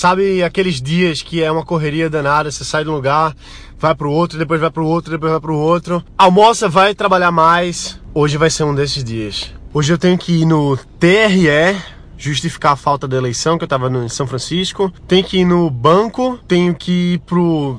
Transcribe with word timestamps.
Sabe 0.00 0.42
aqueles 0.42 0.80
dias 0.80 1.20
que 1.20 1.42
é 1.42 1.52
uma 1.52 1.62
correria 1.62 2.08
danada, 2.08 2.50
você 2.50 2.64
sai 2.64 2.84
de 2.84 2.88
um 2.88 2.94
lugar, 2.94 3.36
vai 3.78 3.94
pro 3.94 4.10
outro, 4.10 4.38
depois 4.38 4.58
vai 4.58 4.70
pro 4.70 4.86
outro, 4.86 5.10
depois 5.10 5.30
vai 5.30 5.38
pro 5.38 5.54
outro. 5.54 6.02
Almoça, 6.16 6.70
vai 6.70 6.94
trabalhar 6.94 7.30
mais. 7.30 8.00
Hoje 8.14 8.38
vai 8.38 8.48
ser 8.48 8.64
um 8.64 8.74
desses 8.74 9.04
dias. 9.04 9.52
Hoje 9.74 9.92
eu 9.92 9.98
tenho 9.98 10.16
que 10.16 10.40
ir 10.40 10.46
no 10.46 10.74
TRE, 10.98 11.76
justificar 12.16 12.72
a 12.72 12.76
falta 12.76 13.06
da 13.06 13.18
eleição, 13.18 13.58
que 13.58 13.64
eu 13.64 13.68
tava 13.68 13.90
em 13.90 14.08
São 14.08 14.26
Francisco. 14.26 14.90
Tenho 15.06 15.22
que 15.22 15.40
ir 15.40 15.44
no 15.44 15.68
banco, 15.68 16.40
tenho 16.48 16.74
que 16.74 17.12
ir 17.12 17.18
pro 17.18 17.78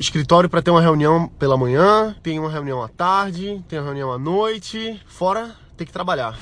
escritório 0.00 0.48
para 0.48 0.62
ter 0.62 0.70
uma 0.70 0.80
reunião 0.80 1.30
pela 1.38 1.58
manhã, 1.58 2.16
tem 2.22 2.38
uma 2.38 2.48
reunião 2.48 2.82
à 2.82 2.88
tarde, 2.88 3.62
tem 3.68 3.78
uma 3.78 3.84
reunião 3.84 4.10
à 4.10 4.18
noite, 4.18 4.98
fora 5.06 5.50
tem 5.76 5.86
que 5.86 5.92
trabalhar. 5.92 6.34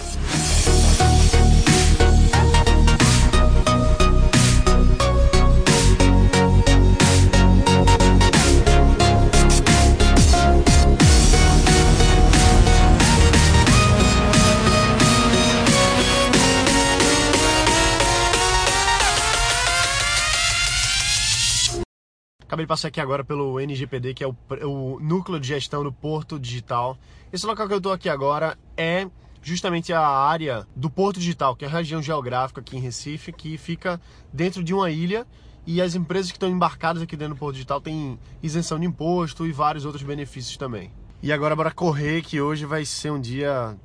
Acabei 22.57 22.65
de 22.65 22.69
passar 22.69 22.89
aqui 22.89 23.03
agora 23.03 23.23
pelo 23.23 23.61
NGPD, 23.61 24.15
que 24.15 24.25
é 24.25 24.27
o, 24.27 24.35
o 24.65 24.99
Núcleo 24.99 25.39
de 25.39 25.47
Gestão 25.47 25.85
do 25.85 25.93
Porto 25.93 26.39
Digital. 26.39 26.97
Esse 27.31 27.45
local 27.45 27.67
que 27.69 27.75
eu 27.75 27.77
estou 27.77 27.93
aqui 27.93 28.09
agora 28.09 28.57
é 28.75 29.07
justamente 29.43 29.93
a 29.93 30.01
área 30.01 30.67
do 30.75 30.89
Porto 30.89 31.21
Digital, 31.21 31.55
que 31.55 31.67
é 31.67 31.69
a 31.69 31.71
região 31.71 32.01
geográfica 32.01 32.63
aqui 32.63 32.79
em 32.79 32.81
Recife, 32.81 33.31
que 33.31 33.59
fica 33.59 34.01
dentro 34.33 34.65
de 34.65 34.73
uma 34.73 34.91
ilha 34.91 35.27
e 35.67 35.83
as 35.83 35.95
empresas 35.95 36.31
que 36.31 36.39
estão 36.39 36.49
embarcadas 36.49 37.03
aqui 37.03 37.15
dentro 37.15 37.35
do 37.35 37.39
Porto 37.39 37.57
Digital 37.57 37.79
têm 37.79 38.19
isenção 38.43 38.81
de 38.81 38.87
imposto 38.87 39.47
e 39.47 39.53
vários 39.53 39.85
outros 39.85 40.03
benefícios 40.03 40.57
também. 40.57 40.91
E 41.23 41.31
agora 41.31 41.55
bora 41.55 41.71
correr 41.71 42.23
que 42.23 42.41
hoje 42.41 42.65
vai 42.65 42.87
ser 42.87 43.11
um 43.11 43.21
dia 43.21 43.77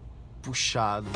puxado. 0.42 1.10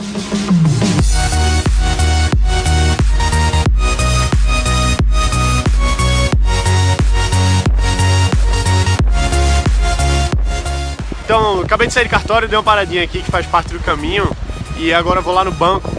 Então, 11.26 11.62
acabei 11.62 11.88
de 11.88 11.94
sair 11.94 12.04
de 12.04 12.09
cartório, 12.12 12.48
dei 12.48 12.56
uma 12.56 12.64
paradinha 12.64 13.04
aqui 13.04 13.20
que 13.20 13.31
faz 13.31 13.48
parte 13.48 13.73
do 13.73 13.80
caminho 13.80 14.30
e 14.78 14.94
agora 14.94 15.22
vou 15.22 15.34
lá 15.34 15.44
no 15.44 15.52
banco. 15.52 15.92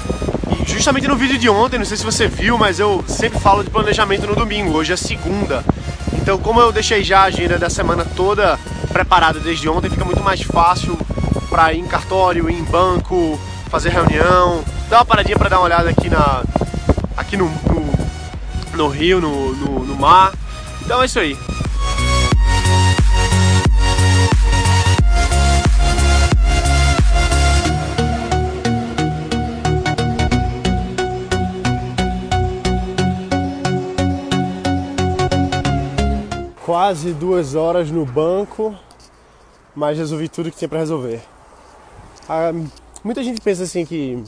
E 0.52 0.70
justamente 0.70 1.08
no 1.08 1.16
vídeo 1.16 1.36
de 1.36 1.48
ontem, 1.48 1.78
não 1.78 1.84
sei 1.84 1.96
se 1.96 2.04
você 2.04 2.28
viu, 2.28 2.56
mas 2.56 2.78
eu 2.78 3.04
sempre 3.08 3.40
falo 3.40 3.64
de 3.64 3.68
planejamento 3.68 4.24
no 4.24 4.36
domingo, 4.36 4.78
hoje 4.78 4.92
é 4.92 4.96
segunda. 4.96 5.64
Então, 6.12 6.38
como 6.38 6.60
eu 6.60 6.70
deixei 6.70 7.02
já 7.02 7.22
a 7.22 7.24
agenda 7.24 7.58
da 7.58 7.68
semana 7.68 8.04
toda 8.04 8.56
preparada 8.92 9.40
desde 9.40 9.68
ontem, 9.68 9.90
fica 9.90 10.04
muito 10.04 10.22
mais 10.22 10.42
fácil 10.42 10.96
para 11.50 11.72
ir 11.72 11.80
em 11.80 11.86
cartório, 11.88 12.48
ir 12.48 12.54
em 12.54 12.62
banco, 12.62 13.36
fazer 13.68 13.88
reunião, 13.88 14.62
dar 14.88 14.98
uma 14.98 15.04
paradinha 15.04 15.36
para 15.36 15.48
dar 15.48 15.58
uma 15.58 15.64
olhada 15.64 15.90
aqui 15.90 16.08
na 16.08 16.44
aqui 17.16 17.36
no, 17.36 17.46
no, 17.48 18.76
no 18.76 18.88
rio, 18.88 19.20
no, 19.20 19.56
no, 19.56 19.84
no 19.86 19.96
mar. 19.96 20.32
Então 20.82 21.02
é 21.02 21.06
isso 21.06 21.18
aí. 21.18 21.36
Quase 36.86 37.12
duas 37.14 37.56
horas 37.56 37.90
no 37.90 38.06
banco, 38.06 38.72
mas 39.74 39.98
resolvi 39.98 40.28
tudo 40.28 40.52
que 40.52 40.56
tinha 40.56 40.68
para 40.68 40.78
resolver. 40.78 41.20
Ah, 42.28 42.52
muita 43.02 43.24
gente 43.24 43.40
pensa 43.40 43.64
assim 43.64 43.84
que 43.84 44.22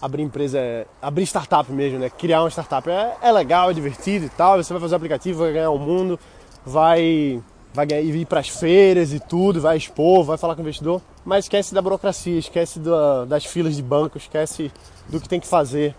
abrir 0.00 0.24
empresa 0.24 0.58
é 0.58 0.86
abrir 1.00 1.22
startup 1.22 1.70
mesmo, 1.70 2.00
né? 2.00 2.10
Criar 2.10 2.42
uma 2.42 2.50
startup 2.50 2.90
é, 2.90 3.16
é 3.22 3.30
legal, 3.30 3.70
é 3.70 3.72
divertido 3.72 4.26
e 4.26 4.28
tal. 4.28 4.56
Você 4.56 4.72
vai 4.72 4.82
fazer 4.82 4.96
aplicativo, 4.96 5.44
vai 5.44 5.52
ganhar 5.52 5.70
o 5.70 5.78
mundo, 5.78 6.18
vai 6.66 7.40
vai 7.72 7.86
ganhar, 7.86 8.02
ir 8.02 8.26
para 8.26 8.40
as 8.40 8.48
feiras 8.48 9.12
e 9.12 9.20
tudo, 9.20 9.60
vai 9.60 9.76
expor, 9.76 10.24
vai 10.24 10.36
falar 10.36 10.56
com 10.56 10.60
o 10.60 10.64
investidor, 10.64 11.00
mas 11.24 11.44
esquece 11.44 11.72
da 11.72 11.80
burocracia, 11.80 12.36
esquece 12.36 12.80
da, 12.80 13.26
das 13.26 13.44
filas 13.44 13.76
de 13.76 13.82
banco, 13.82 14.18
esquece 14.18 14.72
do 15.08 15.20
que 15.20 15.28
tem 15.28 15.38
que 15.38 15.46
fazer 15.46 15.94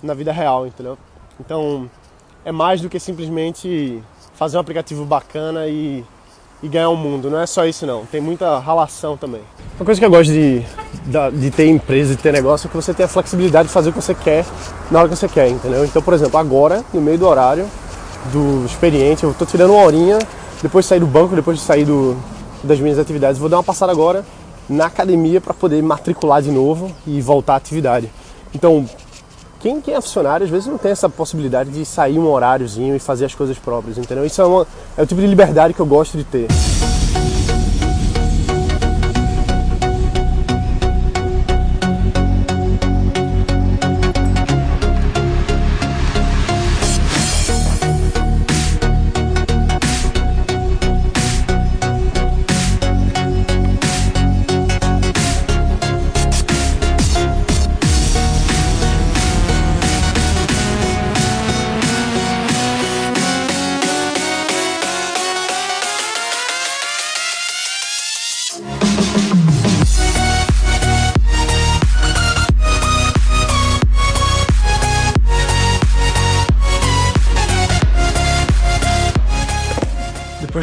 na 0.00 0.14
vida 0.14 0.30
real, 0.30 0.68
entendeu? 0.68 0.96
Então 1.40 1.90
é 2.44 2.52
mais 2.52 2.80
do 2.80 2.88
que 2.88 3.00
simplesmente 3.00 4.00
fazer 4.38 4.56
um 4.56 4.60
aplicativo 4.60 5.04
bacana 5.04 5.66
e, 5.66 6.04
e 6.62 6.68
ganhar 6.68 6.88
o 6.90 6.92
um 6.92 6.96
mundo. 6.96 7.28
Não 7.28 7.40
é 7.40 7.46
só 7.46 7.66
isso 7.66 7.84
não, 7.84 8.06
tem 8.06 8.20
muita 8.20 8.60
relação 8.60 9.16
também. 9.16 9.42
Uma 9.76 9.84
coisa 9.84 10.00
que 10.00 10.06
eu 10.06 10.10
gosto 10.10 10.32
de, 10.32 10.64
de 11.34 11.50
ter 11.50 11.66
empresa, 11.66 12.14
de 12.14 12.22
ter 12.22 12.32
negócio, 12.32 12.68
é 12.68 12.70
que 12.70 12.76
você 12.76 12.94
tem 12.94 13.04
a 13.04 13.08
flexibilidade 13.08 13.66
de 13.66 13.74
fazer 13.74 13.90
o 13.90 13.92
que 13.92 14.00
você 14.00 14.14
quer 14.14 14.46
na 14.90 15.00
hora 15.00 15.08
que 15.08 15.16
você 15.16 15.28
quer, 15.28 15.48
entendeu? 15.48 15.84
Então, 15.84 16.00
por 16.00 16.14
exemplo, 16.14 16.38
agora, 16.38 16.84
no 16.94 17.00
meio 17.00 17.18
do 17.18 17.26
horário 17.26 17.66
do 18.32 18.64
experiente, 18.64 19.24
eu 19.24 19.32
estou 19.32 19.46
tirando 19.46 19.72
uma 19.72 19.82
horinha, 19.82 20.18
depois 20.62 20.84
de 20.84 20.88
sair 20.90 21.00
do 21.00 21.06
banco, 21.06 21.34
depois 21.34 21.58
de 21.58 21.64
sair 21.64 21.84
do, 21.84 22.16
das 22.62 22.78
minhas 22.78 22.98
atividades, 22.98 23.40
vou 23.40 23.48
dar 23.48 23.56
uma 23.56 23.64
passada 23.64 23.90
agora 23.90 24.24
na 24.68 24.86
academia 24.86 25.40
para 25.40 25.54
poder 25.54 25.82
matricular 25.82 26.42
de 26.42 26.50
novo 26.50 26.92
e 27.06 27.20
voltar 27.20 27.54
à 27.54 27.56
atividade. 27.56 28.08
Então, 28.54 28.86
quem, 29.60 29.80
quem 29.80 29.94
é 29.94 30.00
funcionário 30.00 30.44
às 30.44 30.50
vezes 30.50 30.66
não 30.66 30.78
tem 30.78 30.90
essa 30.90 31.08
possibilidade 31.08 31.70
de 31.70 31.84
sair 31.84 32.18
um 32.18 32.26
horáriozinho 32.26 32.94
e 32.94 32.98
fazer 32.98 33.24
as 33.24 33.34
coisas 33.34 33.58
próprias, 33.58 33.98
entendeu? 33.98 34.24
Isso 34.24 34.40
é, 34.40 34.44
uma, 34.44 34.66
é 34.96 35.02
o 35.02 35.06
tipo 35.06 35.20
de 35.20 35.26
liberdade 35.26 35.74
que 35.74 35.80
eu 35.80 35.86
gosto 35.86 36.16
de 36.16 36.24
ter. 36.24 36.46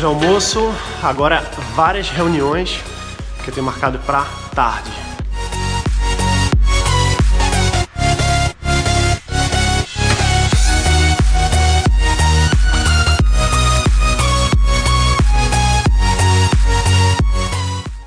Do 0.06 0.10
almoço, 0.10 0.60
agora 1.02 1.42
várias 1.74 2.12
reuniões 2.12 2.80
que 3.44 3.50
eu 3.50 3.54
tenho 3.56 3.66
marcado 3.66 3.98
para 3.98 4.24
tarde. 4.54 4.92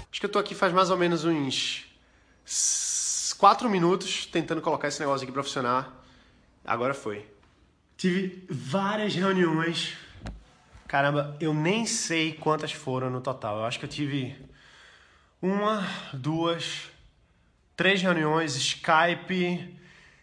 Acho 0.08 0.20
que 0.20 0.26
eu 0.26 0.30
tô 0.30 0.38
aqui 0.38 0.54
faz 0.54 0.72
mais 0.72 0.90
ou 0.90 0.96
menos 0.96 1.24
uns 1.24 1.84
4 3.36 3.68
minutos 3.68 4.24
tentando 4.26 4.62
colocar 4.62 4.86
esse 4.86 5.00
negócio 5.00 5.24
aqui 5.24 5.32
para 5.32 5.42
funcionar. 5.42 5.92
Agora 6.64 6.94
foi. 6.94 7.26
Tive 7.96 8.46
várias 8.48 9.16
reuniões 9.16 9.96
Caramba, 10.88 11.36
eu 11.38 11.52
nem 11.52 11.84
sei 11.84 12.32
quantas 12.32 12.72
foram 12.72 13.10
no 13.10 13.20
total. 13.20 13.58
Eu 13.58 13.66
acho 13.66 13.78
que 13.78 13.84
eu 13.84 13.88
tive 13.90 14.34
uma, 15.40 15.86
duas, 16.14 16.88
três 17.76 18.00
reuniões, 18.00 18.56
Skype, 18.56 19.78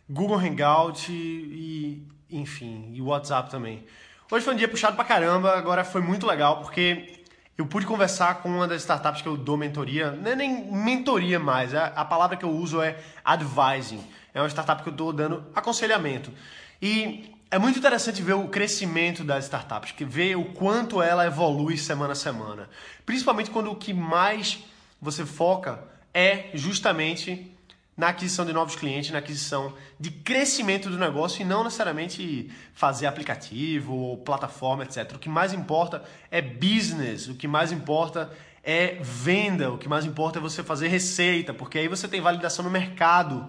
Google 0.10 0.40
Hangout 0.40 1.12
e, 1.12 2.04
enfim, 2.32 2.90
e 2.96 3.00
WhatsApp 3.00 3.52
também. 3.52 3.86
Hoje 4.32 4.44
foi 4.44 4.56
um 4.56 4.58
dia 4.58 4.68
puxado 4.68 4.96
pra 4.96 5.06
caramba, 5.06 5.56
agora 5.56 5.84
foi 5.84 6.02
muito 6.02 6.26
legal 6.26 6.64
porque 6.64 7.22
eu 7.56 7.68
pude 7.68 7.86
conversar 7.86 8.42
com 8.42 8.50
uma 8.50 8.68
das 8.68 8.82
startups 8.82 9.22
que 9.22 9.28
eu 9.28 9.38
dou 9.38 9.56
mentoria, 9.56 10.14
não 10.14 10.32
é 10.32 10.36
nem 10.36 10.72
mentoria 10.72 11.40
mais, 11.40 11.76
a, 11.76 11.86
a 11.90 12.04
palavra 12.04 12.36
que 12.36 12.44
eu 12.44 12.50
uso 12.50 12.82
é 12.82 12.98
advising. 13.24 14.04
É 14.34 14.42
uma 14.42 14.50
startup 14.50 14.82
que 14.82 14.90
eu 14.90 14.94
estou 14.94 15.14
dando 15.14 15.46
aconselhamento. 15.54 16.34
E 16.82 17.35
é 17.52 17.60
muito 17.60 17.80
interessante 17.80 18.22
ver 18.22 18.34
o 18.34 18.48
crescimento 18.48 19.24
das 19.24 19.46
startups, 19.46 19.92
que 19.92 20.04
ver 20.04 20.36
o 20.36 20.46
quanto 20.46 21.02
ela 21.02 21.26
evolui 21.26 21.78
semana 21.78 22.14
a 22.14 22.16
semana. 22.16 22.70
Principalmente 23.06 23.52
quando 23.52 23.72
o 23.72 23.76
que 23.76 23.94
mais 23.94 24.64
você 25.02 25.26
foca 25.26 25.84
é 26.14 26.50
justamente 26.54 27.52
na 27.96 28.10
aquisição 28.10 28.46
de 28.46 28.52
novos 28.52 28.76
clientes, 28.76 29.12
na 29.12 29.20
aquisição 29.20 29.74
de 30.00 30.12
crescimento 30.12 30.90
do 30.90 30.98
negócio 30.98 31.42
e 31.42 31.46
não 31.46 31.64
necessariamente 31.64 32.52
fazer 32.74 33.06
aplicativo 33.06 33.94
ou 33.94 34.18
plataforma, 34.18 34.84
etc. 34.84 35.14
O 35.16 35.20
que 35.20 35.30
mais 35.30 35.54
importa 35.54 36.04
é 36.30 36.42
business, 36.42 37.28
o 37.28 37.36
que 37.36 37.48
mais 37.48 37.72
importa 37.72 38.32
é 38.64 38.98
venda, 39.02 39.72
o 39.72 39.78
que 39.78 39.88
mais 39.88 40.04
importa 40.04 40.40
é 40.40 40.42
você 40.42 40.62
fazer 40.62 40.88
receita, 40.88 41.54
porque 41.54 41.78
aí 41.78 41.88
você 41.88 42.08
tem 42.08 42.20
validação 42.20 42.66
no 42.66 42.72
mercado 42.72 43.48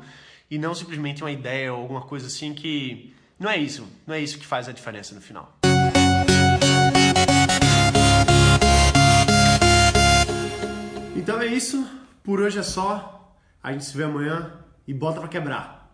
e 0.48 0.58
não 0.58 0.74
simplesmente 0.74 1.24
uma 1.24 1.32
ideia 1.32 1.72
ou 1.72 1.80
alguma 1.80 2.02
coisa 2.02 2.28
assim 2.28 2.54
que 2.54 3.16
não 3.38 3.50
é 3.50 3.58
isso, 3.58 3.86
não 4.06 4.14
é 4.14 4.20
isso 4.20 4.38
que 4.38 4.46
faz 4.46 4.66
a 4.68 4.72
diferença 4.72 5.14
no 5.14 5.20
final. 5.20 5.58
Então 11.14 11.40
é 11.40 11.46
isso, 11.46 11.86
por 12.22 12.40
hoje 12.40 12.58
é 12.58 12.62
só. 12.62 13.36
A 13.62 13.72
gente 13.72 13.84
se 13.84 13.96
vê 13.96 14.04
amanhã 14.04 14.52
e 14.86 14.94
bota 14.94 15.20
para 15.20 15.28
quebrar. 15.28 15.85